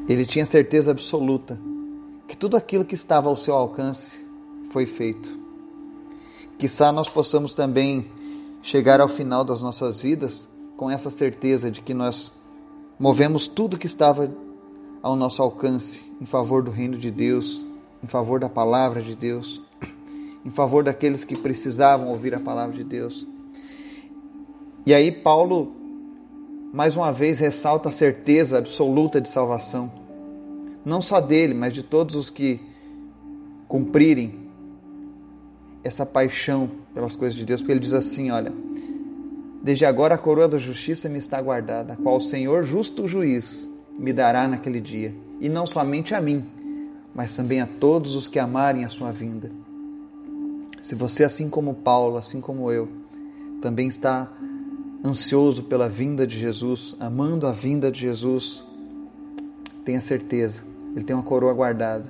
Ele 0.08 0.24
tinha 0.24 0.46
certeza 0.46 0.92
absoluta 0.92 1.58
que 2.28 2.36
tudo 2.36 2.56
aquilo 2.56 2.84
que 2.84 2.94
estava 2.94 3.28
ao 3.28 3.36
seu 3.36 3.54
alcance 3.54 4.24
foi 4.70 4.86
feito. 4.86 5.38
Quizá 6.58 6.90
nós 6.90 7.08
possamos 7.08 7.54
também 7.54 8.06
chegar 8.62 9.00
ao 9.00 9.08
final 9.08 9.44
das 9.44 9.62
nossas 9.62 10.00
vidas 10.00 10.48
com 10.76 10.90
essa 10.90 11.10
certeza 11.10 11.70
de 11.70 11.80
que 11.80 11.92
nós 11.94 12.32
movemos 12.98 13.46
tudo 13.46 13.78
que 13.78 13.86
estava 13.86 14.32
ao 15.02 15.14
nosso 15.14 15.42
alcance 15.42 16.04
em 16.20 16.26
favor 16.26 16.62
do 16.62 16.70
reino 16.70 16.96
de 16.96 17.10
Deus, 17.10 17.64
em 18.02 18.06
favor 18.06 18.40
da 18.40 18.48
palavra 18.48 19.02
de 19.02 19.14
Deus, 19.14 19.60
em 20.44 20.50
favor 20.50 20.82
daqueles 20.82 21.24
que 21.24 21.36
precisavam 21.36 22.08
ouvir 22.08 22.34
a 22.34 22.40
palavra 22.40 22.74
de 22.74 22.84
Deus. 22.84 23.26
E 24.86 24.94
aí 24.94 25.12
Paulo 25.12 25.75
mais 26.72 26.96
uma 26.96 27.12
vez 27.12 27.38
ressalta 27.38 27.88
a 27.88 27.92
certeza 27.92 28.58
absoluta 28.58 29.20
de 29.20 29.28
salvação, 29.28 29.90
não 30.84 31.00
só 31.00 31.20
dele, 31.20 31.54
mas 31.54 31.72
de 31.72 31.82
todos 31.82 32.14
os 32.14 32.30
que 32.30 32.60
cumprirem 33.68 34.46
essa 35.82 36.04
paixão 36.04 36.70
pelas 36.92 37.14
coisas 37.14 37.36
de 37.36 37.44
Deus, 37.44 37.60
porque 37.60 37.72
ele 37.72 37.80
diz 37.80 37.92
assim: 37.92 38.30
Olha, 38.30 38.52
desde 39.62 39.84
agora 39.84 40.14
a 40.14 40.18
coroa 40.18 40.48
da 40.48 40.58
justiça 40.58 41.08
me 41.08 41.18
está 41.18 41.40
guardada, 41.40 41.94
a 41.94 41.96
qual 41.96 42.16
o 42.16 42.20
Senhor, 42.20 42.62
justo 42.62 43.06
juiz, 43.06 43.70
me 43.98 44.12
dará 44.12 44.46
naquele 44.48 44.80
dia, 44.80 45.14
e 45.40 45.48
não 45.48 45.66
somente 45.66 46.14
a 46.14 46.20
mim, 46.20 46.44
mas 47.14 47.34
também 47.34 47.60
a 47.60 47.66
todos 47.66 48.14
os 48.14 48.28
que 48.28 48.38
amarem 48.38 48.84
a 48.84 48.88
sua 48.88 49.12
vinda. 49.12 49.50
Se 50.82 50.94
você, 50.94 51.24
assim 51.24 51.48
como 51.48 51.74
Paulo, 51.74 52.16
assim 52.16 52.40
como 52.40 52.70
eu, 52.70 52.88
também 53.60 53.88
está 53.88 54.30
ansioso 55.06 55.62
pela 55.64 55.88
vinda 55.88 56.26
de 56.26 56.38
Jesus, 56.38 56.96
amando 56.98 57.46
a 57.46 57.52
vinda 57.52 57.90
de 57.90 58.00
Jesus, 58.00 58.64
tenha 59.84 60.00
certeza, 60.00 60.62
ele 60.94 61.04
tem 61.04 61.14
uma 61.14 61.22
coroa 61.22 61.52
guardada 61.52 62.08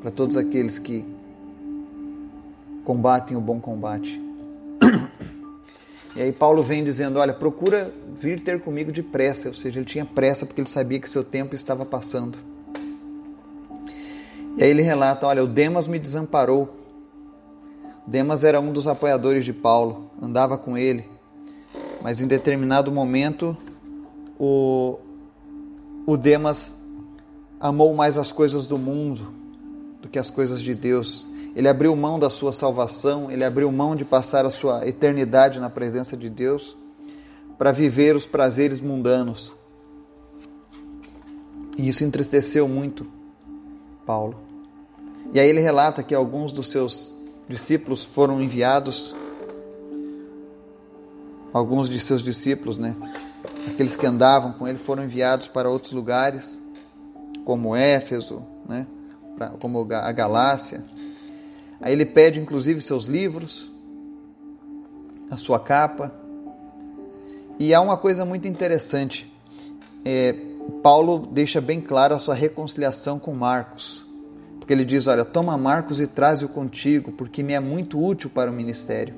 para 0.00 0.10
todos 0.10 0.36
aqueles 0.36 0.78
que 0.78 1.04
combatem 2.84 3.36
o 3.36 3.40
bom 3.40 3.60
combate. 3.60 4.20
E 6.14 6.20
aí 6.20 6.30
Paulo 6.30 6.62
vem 6.62 6.84
dizendo, 6.84 7.18
olha, 7.18 7.32
procura 7.32 7.92
vir 8.14 8.42
ter 8.42 8.60
comigo 8.60 8.92
depressa, 8.92 9.48
ou 9.48 9.54
seja, 9.54 9.78
ele 9.78 9.86
tinha 9.86 10.04
pressa 10.04 10.44
porque 10.44 10.60
ele 10.60 10.68
sabia 10.68 11.00
que 11.00 11.08
seu 11.08 11.24
tempo 11.24 11.54
estava 11.54 11.86
passando. 11.86 12.36
E 14.58 14.62
aí 14.62 14.68
ele 14.68 14.82
relata, 14.82 15.26
olha, 15.26 15.42
o 15.42 15.46
Demas 15.46 15.88
me 15.88 15.98
desamparou. 15.98 16.76
Demas 18.06 18.44
era 18.44 18.60
um 18.60 18.72
dos 18.72 18.86
apoiadores 18.86 19.44
de 19.44 19.54
Paulo, 19.54 20.10
andava 20.20 20.58
com 20.58 20.76
ele, 20.76 21.06
mas 22.02 22.20
em 22.20 22.26
determinado 22.26 22.90
momento 22.90 23.56
o, 24.38 24.98
o 26.06 26.16
Demas 26.16 26.74
amou 27.60 27.94
mais 27.94 28.18
as 28.18 28.32
coisas 28.32 28.66
do 28.66 28.76
mundo 28.76 29.32
do 30.00 30.08
que 30.08 30.18
as 30.18 30.28
coisas 30.28 30.60
de 30.60 30.74
Deus 30.74 31.26
ele 31.54 31.68
abriu 31.68 31.94
mão 31.94 32.18
da 32.18 32.30
sua 32.30 32.52
salvação, 32.52 33.30
ele 33.30 33.44
abriu 33.44 33.70
mão 33.70 33.94
de 33.94 34.04
passar 34.04 34.46
a 34.46 34.50
sua 34.50 34.86
eternidade 34.88 35.60
na 35.60 35.68
presença 35.68 36.16
de 36.16 36.30
Deus 36.30 36.76
para 37.58 37.72
viver 37.72 38.16
os 38.16 38.26
prazeres 38.26 38.80
mundanos. 38.80 39.52
E 41.76 41.88
isso 41.88 42.04
entristeceu 42.04 42.66
muito 42.66 43.06
Paulo. 44.06 44.40
E 45.32 45.40
aí 45.40 45.48
ele 45.48 45.60
relata 45.60 46.02
que 46.02 46.14
alguns 46.14 46.52
dos 46.52 46.68
seus 46.68 47.10
discípulos 47.48 48.02
foram 48.02 48.40
enviados, 48.40 49.14
alguns 51.52 51.88
de 51.88 52.00
seus 52.00 52.22
discípulos, 52.22 52.78
né? 52.78 52.96
Aqueles 53.68 53.96
que 53.96 54.06
andavam 54.06 54.52
com 54.52 54.66
ele 54.66 54.78
foram 54.78 55.04
enviados 55.04 55.48
para 55.48 55.68
outros 55.68 55.92
lugares, 55.92 56.58
como 57.44 57.76
Éfeso, 57.76 58.42
né? 58.68 58.86
Como 59.58 59.86
a 59.92 60.12
Galácia, 60.12 60.84
Aí 61.82 61.92
ele 61.92 62.06
pede 62.06 62.38
inclusive 62.38 62.80
seus 62.80 63.06
livros, 63.06 63.68
a 65.28 65.36
sua 65.36 65.58
capa. 65.58 66.14
E 67.58 67.74
há 67.74 67.80
uma 67.80 67.96
coisa 67.96 68.24
muito 68.24 68.46
interessante. 68.46 69.30
É, 70.04 70.32
Paulo 70.80 71.26
deixa 71.26 71.60
bem 71.60 71.80
claro 71.80 72.14
a 72.14 72.20
sua 72.20 72.36
reconciliação 72.36 73.18
com 73.18 73.34
Marcos. 73.34 74.06
Porque 74.60 74.72
ele 74.72 74.84
diz: 74.84 75.08
Olha, 75.08 75.24
toma 75.24 75.58
Marcos 75.58 76.00
e 76.00 76.06
traze-o 76.06 76.48
contigo, 76.48 77.10
porque 77.10 77.42
me 77.42 77.52
é 77.52 77.60
muito 77.60 78.00
útil 78.00 78.30
para 78.30 78.48
o 78.48 78.54
ministério. 78.54 79.14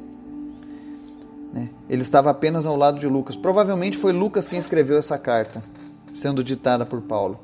Né? 1.54 1.70
Ele 1.88 2.02
estava 2.02 2.30
apenas 2.30 2.66
ao 2.66 2.76
lado 2.76 2.98
de 2.98 3.06
Lucas. 3.06 3.36
Provavelmente 3.36 3.96
foi 3.96 4.12
Lucas 4.12 4.48
quem 4.48 4.58
escreveu 4.58 4.98
essa 4.98 5.16
carta, 5.16 5.62
sendo 6.12 6.42
ditada 6.42 6.84
por 6.84 7.00
Paulo. 7.00 7.38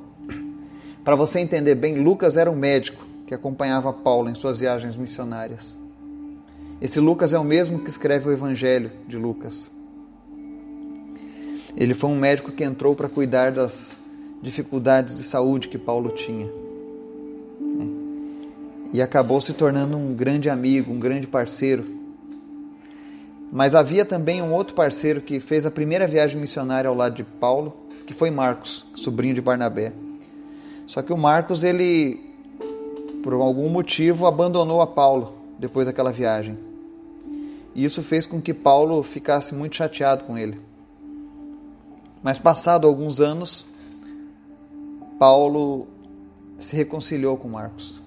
Para 1.05 1.15
você 1.15 1.39
entender 1.39 1.77
bem, 1.77 2.03
Lucas 2.03 2.37
era 2.37 2.51
um 2.51 2.57
médico 2.57 3.07
que 3.25 3.33
acompanhava 3.33 3.93
Paulo 3.93 4.29
em 4.29 4.35
suas 4.35 4.59
viagens 4.59 4.97
missionárias. 4.97 5.79
Esse 6.81 6.99
Lucas 6.99 7.33
é 7.33 7.39
o 7.39 7.45
mesmo 7.45 7.79
que 7.79 7.89
escreve 7.89 8.29
o 8.29 8.33
Evangelho 8.33 8.91
de 9.07 9.17
Lucas. 9.17 9.71
Ele 11.77 11.95
foi 11.95 12.11
um 12.11 12.19
médico 12.19 12.51
que 12.51 12.65
entrou 12.65 12.97
para 12.97 13.09
cuidar 13.09 13.53
das 13.53 13.97
dificuldades 14.43 15.17
de 15.17 15.23
saúde 15.23 15.69
que 15.69 15.79
Paulo 15.79 16.11
tinha. 16.11 16.51
E 18.93 19.01
acabou 19.01 19.41
se 19.41 19.53
tornando 19.53 19.97
um 19.97 20.13
grande 20.13 20.51
amigo, 20.51 20.93
um 20.93 20.99
grande 20.99 21.29
parceiro. 21.29 22.00
Mas 23.53 23.75
havia 23.75 24.05
também 24.05 24.41
um 24.41 24.53
outro 24.53 24.75
parceiro 24.75 25.21
que 25.21 25.41
fez 25.41 25.67
a 25.67 25.71
primeira 25.71 26.07
viagem 26.07 26.41
missionária 26.41 26.89
ao 26.89 26.97
lado 26.97 27.17
de 27.17 27.25
Paulo, 27.25 27.75
que 28.07 28.15
foi 28.15 28.31
Marcos, 28.31 28.87
sobrinho 28.95 29.35
de 29.35 29.41
Barnabé. 29.41 29.93
Só 30.87 31.03
que 31.03 31.13
o 31.13 31.19
Marcos 31.19 31.65
ele 31.65 32.31
por 33.23 33.35
algum 33.35 33.69
motivo, 33.69 34.27
abandonou 34.27 34.81
a 34.81 34.87
Paulo 34.87 35.35
depois 35.59 35.87
daquela 35.87 36.13
viagem. 36.13 36.59
E 37.75 37.85
isso 37.85 38.03
fez 38.03 38.27
com 38.27 38.41
que 38.41 38.53
Paulo 38.53 39.03
ficasse 39.03 39.55
muito 39.55 39.77
chateado 39.77 40.25
com 40.25 40.37
ele. 40.37 40.61
Mas, 42.23 42.39
passado 42.39 42.87
alguns 42.87 43.21
anos, 43.21 43.65
Paulo 45.19 45.87
se 46.59 46.77
reconciliou 46.77 47.37
com 47.37 47.49
Marcos. 47.49 48.01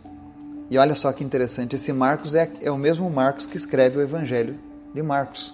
E 0.70 0.78
olha 0.78 0.96
só 0.96 1.12
que 1.12 1.24
interessante: 1.24 1.76
esse 1.76 1.94
Marcos 1.94 2.36
é, 2.36 2.52
é 2.62 2.72
o 2.72 2.78
mesmo 2.78 3.10
Marcos 3.10 3.46
que 3.46 3.58
escreve 3.58 4.00
o 4.00 4.02
Evangelho 4.02 4.58
de 4.94 5.02
Marcos. 5.02 5.54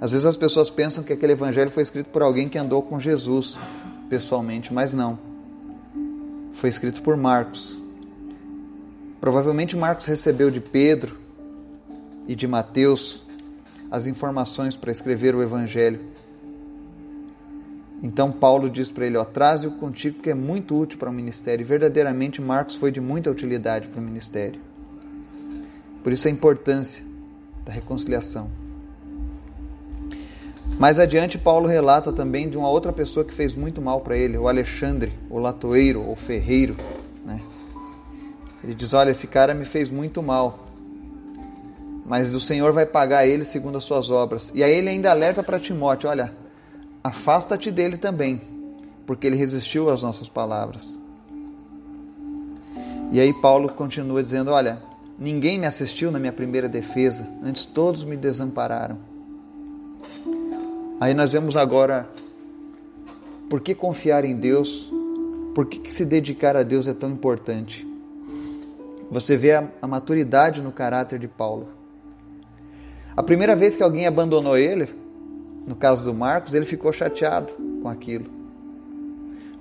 Às 0.00 0.12
vezes 0.12 0.26
as 0.26 0.36
pessoas 0.36 0.70
pensam 0.70 1.02
que 1.02 1.12
aquele 1.12 1.32
evangelho 1.32 1.70
foi 1.70 1.82
escrito 1.82 2.10
por 2.10 2.22
alguém 2.22 2.48
que 2.48 2.58
andou 2.58 2.82
com 2.82 3.00
Jesus 3.00 3.56
pessoalmente, 4.08 4.72
mas 4.72 4.92
não. 4.92 5.18
Foi 6.52 6.68
escrito 6.68 7.02
por 7.02 7.16
Marcos. 7.16 7.80
Provavelmente 9.20 9.76
Marcos 9.76 10.06
recebeu 10.06 10.50
de 10.50 10.60
Pedro 10.60 11.18
e 12.28 12.34
de 12.34 12.46
Mateus 12.46 13.24
as 13.90 14.06
informações 14.06 14.76
para 14.76 14.92
escrever 14.92 15.34
o 15.34 15.42
Evangelho. 15.42 16.00
Então 18.02 18.30
Paulo 18.30 18.68
diz 18.68 18.90
para 18.90 19.06
ele: 19.06 19.22
traze-o 19.26 19.72
contigo 19.72 20.16
porque 20.16 20.30
é 20.30 20.34
muito 20.34 20.78
útil 20.78 20.98
para 20.98 21.08
o 21.08 21.12
ministério. 21.12 21.62
E 21.62 21.66
verdadeiramente 21.66 22.42
Marcos 22.42 22.76
foi 22.76 22.90
de 22.90 23.00
muita 23.00 23.30
utilidade 23.30 23.88
para 23.88 24.00
o 24.00 24.04
ministério. 24.04 24.60
Por 26.02 26.12
isso 26.12 26.28
a 26.28 26.30
importância 26.30 27.05
da 27.66 27.72
reconciliação. 27.72 28.48
Mais 30.78 30.98
adiante, 30.98 31.36
Paulo 31.36 31.66
relata 31.66 32.12
também 32.12 32.48
de 32.48 32.56
uma 32.56 32.68
outra 32.68 32.92
pessoa 32.92 33.24
que 33.24 33.34
fez 33.34 33.54
muito 33.54 33.82
mal 33.82 34.00
para 34.00 34.16
ele, 34.16 34.38
o 34.38 34.46
Alexandre, 34.46 35.12
o 35.28 35.38
latoeiro 35.38 36.02
ou 36.02 36.14
ferreiro. 36.14 36.76
Né? 37.24 37.40
Ele 38.62 38.74
diz: 38.74 38.92
Olha, 38.92 39.10
esse 39.10 39.26
cara 39.26 39.52
me 39.54 39.64
fez 39.64 39.90
muito 39.90 40.22
mal, 40.22 40.66
mas 42.04 42.34
o 42.34 42.40
Senhor 42.40 42.72
vai 42.72 42.86
pagar 42.86 43.26
ele 43.26 43.44
segundo 43.44 43.78
as 43.78 43.84
suas 43.84 44.10
obras. 44.10 44.52
E 44.54 44.62
aí 44.62 44.72
ele 44.72 44.90
ainda 44.90 45.10
alerta 45.10 45.42
para 45.42 45.58
Timóteo: 45.58 46.10
Olha, 46.10 46.32
afasta-te 47.02 47.70
dele 47.70 47.96
também, 47.96 48.40
porque 49.06 49.26
ele 49.26 49.36
resistiu 49.36 49.88
às 49.88 50.02
nossas 50.02 50.28
palavras. 50.28 50.98
E 53.12 53.18
aí 53.18 53.32
Paulo 53.32 53.70
continua 53.70 54.22
dizendo: 54.22 54.50
Olha, 54.50 54.78
ninguém 55.18 55.58
me 55.58 55.66
assistiu 55.66 56.10
na 56.10 56.18
minha 56.18 56.32
primeira 56.32 56.68
defesa, 56.68 57.26
antes 57.42 57.64
todos 57.64 58.04
me 58.04 58.16
desampararam. 58.16 58.98
Aí 61.00 61.14
nós 61.14 61.32
vemos 61.32 61.56
agora 61.56 62.08
por 63.48 63.60
que 63.60 63.74
confiar 63.74 64.24
em 64.24 64.36
Deus, 64.36 64.90
por 65.54 65.66
que, 65.66 65.78
que 65.78 65.92
se 65.92 66.04
dedicar 66.04 66.56
a 66.56 66.62
Deus 66.62 66.88
é 66.88 66.94
tão 66.94 67.10
importante. 67.10 67.86
Você 69.10 69.36
vê 69.36 69.52
a, 69.52 69.68
a 69.80 69.86
maturidade 69.86 70.60
no 70.60 70.72
caráter 70.72 71.18
de 71.18 71.28
Paulo. 71.28 71.68
A 73.16 73.22
primeira 73.22 73.54
vez 73.54 73.76
que 73.76 73.82
alguém 73.82 74.06
abandonou 74.06 74.58
ele, 74.58 74.88
no 75.66 75.76
caso 75.76 76.04
do 76.04 76.12
Marcos, 76.12 76.54
ele 76.54 76.66
ficou 76.66 76.92
chateado 76.92 77.52
com 77.82 77.88
aquilo. 77.88 78.26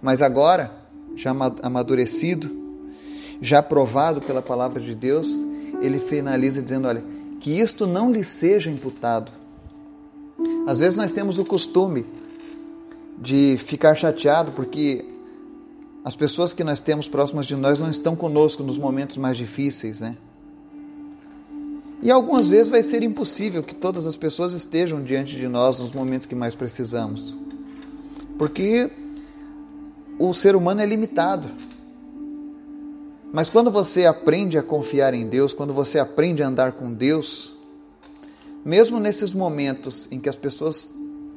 Mas 0.02 0.22
agora, 0.22 0.72
já 1.16 1.32
amadurecido, 1.62 2.65
já 3.42 3.60
aprovado 3.60 4.22
pela 4.22 4.42
palavra 4.42 4.82
de 4.82 4.96
Deus, 4.96 5.28
ele 5.82 6.00
finaliza 6.00 6.62
dizendo: 6.62 6.88
Olha, 6.88 7.04
que 7.40 7.52
isto 7.52 7.86
não 7.86 8.12
lhe 8.12 8.24
seja 8.24 8.70
imputado. 8.70 9.32
Às 10.68 10.80
vezes 10.80 10.98
nós 10.98 11.12
temos 11.12 11.40
o 11.40 11.46
costume 11.46 12.06
de 13.18 13.56
ficar 13.58 13.96
chateado 13.96 14.52
porque 14.52 15.06
as 16.04 16.16
pessoas 16.16 16.54
que 16.54 16.64
nós 16.64 16.82
temos 16.82 17.08
próximas 17.08 17.46
de 17.46 17.56
nós 17.56 17.80
não 17.80 17.90
estão 17.90 18.16
conosco 18.16 18.64
nos 18.64 18.78
momentos 18.78 19.18
mais 19.18 19.38
difíceis, 19.38 20.02
né? 20.02 20.18
E 22.02 22.12
algumas 22.12 22.48
vezes 22.48 22.70
vai 22.70 22.84
ser 22.84 23.02
impossível 23.02 23.64
que 23.64 23.74
todas 23.74 24.06
as 24.06 24.16
pessoas 24.16 24.54
estejam 24.54 25.02
diante 25.04 25.36
de 25.36 25.48
nós 25.48 25.80
nos 25.80 25.92
momentos 25.92 26.28
que 26.28 26.36
mais 26.36 26.54
precisamos. 26.54 27.36
Porque 28.38 28.92
o 30.20 30.34
ser 30.34 30.56
humano 30.56 30.82
é 30.82 30.86
limitado. 30.86 31.50
Mas 33.36 33.50
quando 33.50 33.70
você 33.70 34.06
aprende 34.06 34.58
a 34.58 34.64
confiar 34.64 35.14
em 35.14 35.28
Deus, 35.28 35.54
quando 35.54 35.74
você 35.74 36.00
aprende 36.00 36.42
a 36.42 36.48
andar 36.48 36.72
com 36.72 36.94
Deus, 36.94 37.58
mesmo 38.64 38.98
nesses 38.98 39.34
momentos 39.34 40.08
em 40.10 40.22
que 40.22 40.30
as 40.30 40.38
pessoas 40.38 40.90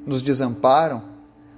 nos 0.07 0.23
desamparam, 0.23 1.03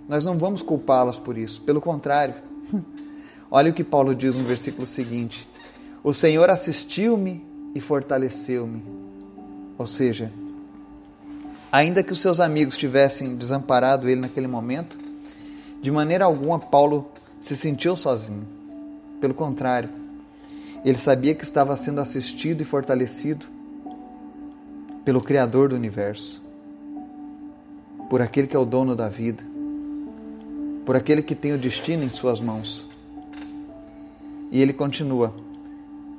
nós 0.08 0.24
não 0.24 0.38
vamos 0.38 0.62
culpá-las 0.62 1.18
por 1.18 1.36
isso. 1.36 1.60
Pelo 1.60 1.78
contrário, 1.78 2.34
Olha 3.50 3.70
o 3.70 3.74
que 3.74 3.82
Paulo 3.82 4.14
diz 4.14 4.36
no 4.36 4.44
versículo 4.44 4.86
seguinte: 4.86 5.46
O 6.04 6.14
Senhor 6.14 6.48
assistiu-me 6.48 7.44
e 7.74 7.80
fortaleceu-me. 7.80 8.82
Ou 9.76 9.86
seja, 9.86 10.30
ainda 11.72 12.02
que 12.02 12.12
os 12.12 12.20
seus 12.20 12.38
amigos 12.38 12.76
tivessem 12.76 13.34
desamparado 13.34 14.08
ele 14.08 14.20
naquele 14.20 14.46
momento, 14.46 14.96
de 15.82 15.90
maneira 15.90 16.24
alguma 16.24 16.58
Paulo 16.58 17.10
se 17.40 17.56
sentiu 17.56 17.96
sozinho. 17.96 18.46
Pelo 19.20 19.34
contrário, 19.34 19.99
ele 20.84 20.98
sabia 20.98 21.34
que 21.34 21.44
estava 21.44 21.76
sendo 21.76 22.00
assistido 22.00 22.62
e 22.62 22.64
fortalecido 22.64 23.46
pelo 25.04 25.20
Criador 25.20 25.70
do 25.70 25.76
universo, 25.76 26.42
por 28.08 28.22
aquele 28.22 28.46
que 28.46 28.56
é 28.56 28.58
o 28.58 28.64
dono 28.64 28.94
da 28.94 29.08
vida, 29.08 29.42
por 30.86 30.96
aquele 30.96 31.22
que 31.22 31.34
tem 31.34 31.52
o 31.52 31.58
destino 31.58 32.04
em 32.04 32.08
suas 32.08 32.40
mãos. 32.40 32.86
E 34.50 34.60
ele 34.60 34.72
continua: 34.72 35.34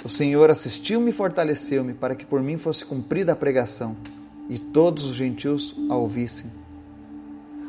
O 0.04 0.10
Senhor 0.10 0.50
assistiu-me 0.50 1.10
e 1.10 1.14
fortaleceu-me 1.14 1.94
para 1.94 2.16
que 2.16 2.26
por 2.26 2.42
mim 2.42 2.58
fosse 2.58 2.86
cumprida 2.86 3.34
a 3.34 3.36
pregação 3.36 3.96
e 4.50 4.58
todos 4.58 5.06
os 5.06 5.16
gentios 5.16 5.76
a 5.90 5.96
ouvissem. 5.96 6.52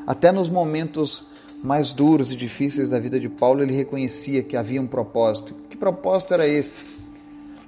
Até 0.07 0.33
nos 0.33 0.51
momentos 0.51 1.25
mais 1.63 1.93
duros 1.93 2.33
e 2.33 2.37
difíceis 2.37 2.89
da 2.89 2.99
vida 2.99 3.21
de 3.21 3.29
Paulo, 3.29 3.63
ele 3.63 3.73
reconhecia 3.73 4.43
que 4.43 4.57
havia 4.57 4.83
um 4.83 4.87
propósito. 4.87 5.55
Propósito 5.83 6.33
era 6.33 6.47
esse? 6.47 6.85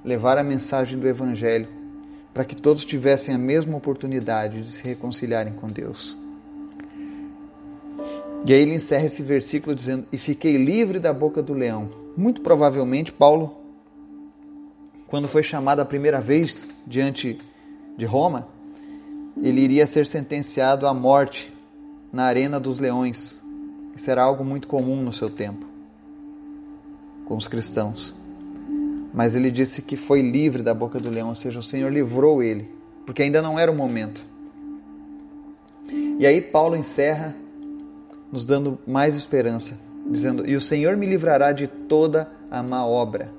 Levar 0.04 0.38
a 0.38 0.44
mensagem 0.44 0.96
do 0.96 1.08
Evangelho 1.08 1.66
para 2.32 2.44
que 2.44 2.54
todos 2.54 2.84
tivessem 2.84 3.34
a 3.34 3.38
mesma 3.38 3.76
oportunidade 3.76 4.62
de 4.62 4.70
se 4.70 4.84
reconciliarem 4.84 5.52
com 5.54 5.66
Deus. 5.66 6.16
E 8.46 8.54
aí 8.54 8.60
ele 8.60 8.76
encerra 8.76 9.06
esse 9.06 9.20
versículo 9.20 9.74
dizendo: 9.74 10.06
E 10.12 10.16
fiquei 10.16 10.56
livre 10.56 11.00
da 11.00 11.12
boca 11.12 11.42
do 11.42 11.52
leão. 11.54 11.90
Muito 12.16 12.40
provavelmente, 12.40 13.10
Paulo, 13.10 13.56
quando 15.08 15.26
foi 15.26 15.42
chamado 15.42 15.80
a 15.80 15.84
primeira 15.84 16.20
vez 16.20 16.68
diante 16.86 17.36
de 17.98 18.04
Roma, 18.04 18.46
ele 19.42 19.60
iria 19.60 19.88
ser 19.88 20.06
sentenciado 20.06 20.86
à 20.86 20.94
morte 20.94 21.52
na 22.12 22.22
arena 22.26 22.60
dos 22.60 22.78
leões. 22.78 23.42
Isso 23.96 24.08
era 24.08 24.22
algo 24.22 24.44
muito 24.44 24.68
comum 24.68 25.02
no 25.02 25.12
seu 25.12 25.28
tempo 25.28 25.73
com 27.24 27.36
os 27.36 27.48
cristãos. 27.48 28.14
Mas 29.12 29.34
ele 29.34 29.50
disse 29.50 29.80
que 29.80 29.96
foi 29.96 30.20
livre 30.20 30.62
da 30.62 30.74
boca 30.74 30.98
do 30.98 31.10
leão, 31.10 31.28
ou 31.28 31.34
seja, 31.34 31.58
o 31.58 31.62
Senhor 31.62 31.92
livrou 31.92 32.42
ele, 32.42 32.68
porque 33.06 33.22
ainda 33.22 33.40
não 33.40 33.58
era 33.58 33.70
o 33.70 33.74
momento. 33.74 34.24
E 36.18 36.26
aí 36.26 36.40
Paulo 36.40 36.76
encerra 36.76 37.34
nos 38.30 38.44
dando 38.44 38.78
mais 38.86 39.14
esperança, 39.14 39.78
dizendo: 40.10 40.48
E 40.48 40.56
o 40.56 40.60
Senhor 40.60 40.96
me 40.96 41.06
livrará 41.06 41.52
de 41.52 41.66
toda 41.66 42.28
a 42.50 42.62
má 42.62 42.84
obra, 42.84 43.32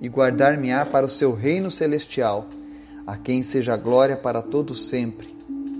e 0.00 0.08
guardar-me-á 0.08 0.86
para 0.86 1.06
o 1.06 1.10
seu 1.10 1.32
reino 1.32 1.70
celestial, 1.70 2.46
a 3.06 3.16
quem 3.16 3.42
seja 3.42 3.76
glória 3.76 4.16
para 4.16 4.42
todos 4.42 4.86
sempre. 4.88 5.34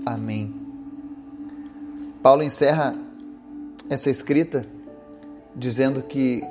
Amém. 0.05 0.53
Paulo 2.21 2.43
encerra 2.43 2.93
essa 3.89 4.09
escrita 4.09 4.65
dizendo 5.55 6.01
que 6.01 6.43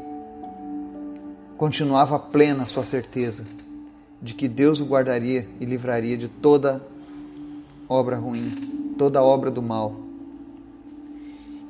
continuava 1.56 2.18
plena 2.18 2.64
a 2.64 2.66
sua 2.66 2.84
certeza 2.84 3.44
de 4.20 4.34
que 4.34 4.48
Deus 4.48 4.80
o 4.80 4.84
guardaria 4.84 5.48
e 5.60 5.64
livraria 5.64 6.16
de 6.16 6.28
toda 6.28 6.82
obra 7.88 8.16
ruim, 8.16 8.94
toda 8.98 9.22
obra 9.22 9.50
do 9.50 9.62
mal. 9.62 9.94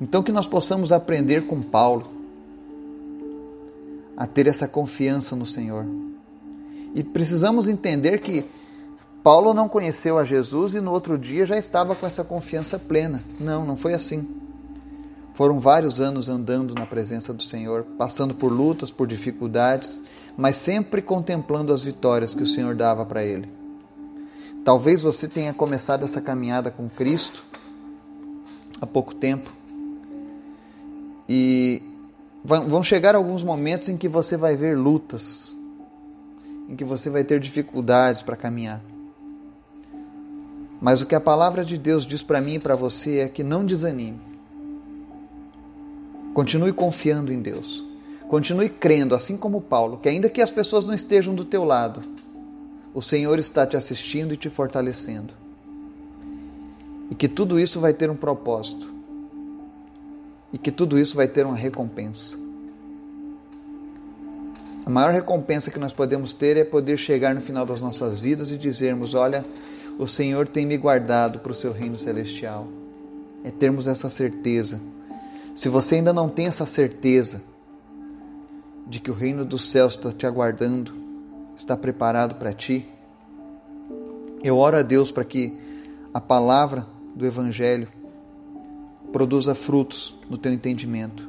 Então, 0.00 0.22
que 0.22 0.32
nós 0.32 0.46
possamos 0.46 0.92
aprender 0.92 1.46
com 1.46 1.62
Paulo 1.62 2.10
a 4.16 4.26
ter 4.26 4.46
essa 4.46 4.66
confiança 4.66 5.34
no 5.34 5.46
Senhor. 5.46 5.86
E 6.94 7.02
precisamos 7.02 7.68
entender 7.68 8.18
que 8.18 8.44
Paulo 9.22 9.52
não 9.52 9.68
conheceu 9.68 10.18
a 10.18 10.24
Jesus 10.24 10.74
e 10.74 10.80
no 10.80 10.92
outro 10.92 11.18
dia 11.18 11.44
já 11.44 11.58
estava 11.58 11.94
com 11.94 12.06
essa 12.06 12.24
confiança 12.24 12.78
plena. 12.78 13.22
Não, 13.40 13.64
não 13.64 13.76
foi 13.76 13.92
assim. 13.92 14.26
Foram 15.36 15.60
vários 15.60 16.00
anos 16.00 16.30
andando 16.30 16.74
na 16.74 16.86
presença 16.86 17.30
do 17.30 17.42
Senhor, 17.42 17.84
passando 17.98 18.34
por 18.34 18.50
lutas, 18.50 18.90
por 18.90 19.06
dificuldades, 19.06 20.00
mas 20.34 20.56
sempre 20.56 21.02
contemplando 21.02 21.74
as 21.74 21.84
vitórias 21.84 22.34
que 22.34 22.42
o 22.42 22.46
Senhor 22.46 22.74
dava 22.74 23.04
para 23.04 23.22
ele. 23.22 23.46
Talvez 24.64 25.02
você 25.02 25.28
tenha 25.28 25.52
começado 25.52 26.06
essa 26.06 26.22
caminhada 26.22 26.70
com 26.70 26.88
Cristo 26.88 27.44
há 28.80 28.86
pouco 28.86 29.14
tempo 29.14 29.52
e 31.28 31.82
vão 32.42 32.82
chegar 32.82 33.14
alguns 33.14 33.42
momentos 33.42 33.90
em 33.90 33.98
que 33.98 34.08
você 34.08 34.38
vai 34.38 34.56
ver 34.56 34.74
lutas, 34.74 35.54
em 36.66 36.74
que 36.74 36.84
você 36.84 37.10
vai 37.10 37.24
ter 37.24 37.40
dificuldades 37.40 38.22
para 38.22 38.36
caminhar. 38.36 38.80
Mas 40.80 41.02
o 41.02 41.06
que 41.06 41.14
a 41.14 41.20
palavra 41.20 41.62
de 41.62 41.76
Deus 41.76 42.06
diz 42.06 42.22
para 42.22 42.40
mim 42.40 42.54
e 42.54 42.58
para 42.58 42.74
você 42.74 43.18
é 43.18 43.28
que 43.28 43.44
não 43.44 43.66
desanime. 43.66 44.25
Continue 46.36 46.70
confiando 46.70 47.32
em 47.32 47.40
Deus. 47.40 47.82
Continue 48.28 48.68
crendo, 48.68 49.14
assim 49.14 49.38
como 49.38 49.58
Paulo, 49.58 49.96
que 49.96 50.06
ainda 50.06 50.28
que 50.28 50.42
as 50.42 50.50
pessoas 50.50 50.86
não 50.86 50.92
estejam 50.92 51.34
do 51.34 51.46
teu 51.46 51.64
lado, 51.64 52.02
o 52.92 53.00
Senhor 53.00 53.38
está 53.38 53.66
te 53.66 53.74
assistindo 53.74 54.34
e 54.34 54.36
te 54.36 54.50
fortalecendo. 54.50 55.32
E 57.10 57.14
que 57.14 57.26
tudo 57.26 57.58
isso 57.58 57.80
vai 57.80 57.94
ter 57.94 58.10
um 58.10 58.14
propósito 58.14 58.92
e 60.52 60.58
que 60.58 60.70
tudo 60.70 60.98
isso 60.98 61.16
vai 61.16 61.26
ter 61.26 61.46
uma 61.46 61.56
recompensa. 61.56 62.36
A 64.84 64.90
maior 64.90 65.14
recompensa 65.14 65.70
que 65.70 65.78
nós 65.78 65.94
podemos 65.94 66.34
ter 66.34 66.58
é 66.58 66.64
poder 66.64 66.98
chegar 66.98 67.34
no 67.34 67.40
final 67.40 67.64
das 67.64 67.80
nossas 67.80 68.20
vidas 68.20 68.52
e 68.52 68.58
dizermos: 68.58 69.14
Olha, 69.14 69.42
o 69.98 70.06
Senhor 70.06 70.46
tem 70.46 70.66
me 70.66 70.76
guardado 70.76 71.38
para 71.38 71.52
o 71.52 71.54
seu 71.54 71.72
reino 71.72 71.96
celestial. 71.96 72.68
É 73.42 73.50
termos 73.50 73.88
essa 73.88 74.10
certeza. 74.10 74.78
Se 75.56 75.70
você 75.70 75.94
ainda 75.94 76.12
não 76.12 76.28
tem 76.28 76.48
essa 76.48 76.66
certeza 76.66 77.40
de 78.86 79.00
que 79.00 79.10
o 79.10 79.14
reino 79.14 79.42
dos 79.42 79.64
céus 79.70 79.94
está 79.94 80.12
te 80.12 80.26
aguardando, 80.26 80.92
está 81.56 81.74
preparado 81.74 82.34
para 82.34 82.52
ti, 82.52 82.86
eu 84.44 84.58
oro 84.58 84.76
a 84.76 84.82
Deus 84.82 85.10
para 85.10 85.24
que 85.24 85.58
a 86.12 86.20
palavra 86.20 86.86
do 87.14 87.24
Evangelho 87.24 87.88
produza 89.10 89.54
frutos 89.54 90.14
no 90.28 90.36
teu 90.36 90.52
entendimento. 90.52 91.26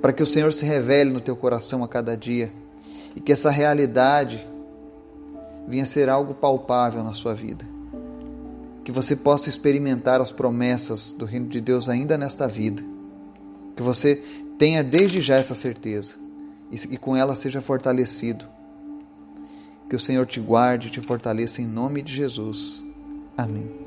Para 0.00 0.14
que 0.14 0.22
o 0.22 0.26
Senhor 0.26 0.50
se 0.50 0.64
revele 0.64 1.10
no 1.12 1.20
teu 1.20 1.36
coração 1.36 1.84
a 1.84 1.88
cada 1.88 2.16
dia 2.16 2.50
e 3.14 3.20
que 3.20 3.32
essa 3.32 3.50
realidade 3.50 4.48
venha 5.68 5.84
ser 5.84 6.08
algo 6.08 6.32
palpável 6.32 7.04
na 7.04 7.12
sua 7.12 7.34
vida. 7.34 7.66
Que 8.82 8.90
você 8.90 9.14
possa 9.14 9.50
experimentar 9.50 10.22
as 10.22 10.32
promessas 10.32 11.12
do 11.12 11.26
reino 11.26 11.48
de 11.48 11.60
Deus 11.60 11.86
ainda 11.86 12.16
nesta 12.16 12.48
vida. 12.48 12.93
Que 13.76 13.82
você 13.82 14.22
tenha 14.58 14.82
desde 14.82 15.20
já 15.20 15.36
essa 15.36 15.54
certeza 15.54 16.14
e 16.70 16.96
com 16.96 17.16
ela 17.16 17.34
seja 17.34 17.60
fortalecido. 17.60 18.44
Que 19.88 19.96
o 19.96 20.00
Senhor 20.00 20.26
te 20.26 20.40
guarde 20.40 20.88
e 20.88 20.90
te 20.90 21.00
fortaleça 21.00 21.60
em 21.60 21.66
nome 21.66 22.02
de 22.02 22.14
Jesus. 22.14 22.82
Amém. 23.36 23.83